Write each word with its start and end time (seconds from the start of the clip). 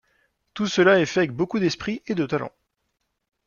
Tout 0.55 0.65
cela 0.65 0.99
est 0.99 1.05
fait 1.05 1.19
avec 1.19 1.31
beaucoup 1.31 1.59
d'esprit 1.59 2.01
et 2.07 2.15
de 2.15 2.25
talent. 2.25 2.51